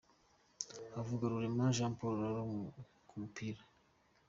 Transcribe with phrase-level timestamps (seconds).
[0.93, 2.43] Havugarurema Jean Paul Ralo
[3.07, 3.61] ku mupira